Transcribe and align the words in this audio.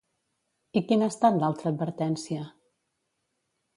I 0.79 0.83
quina 0.91 1.09
ha 1.09 1.13
estat 1.13 1.37
l'altra 1.43 1.73
advertència? 1.73 2.49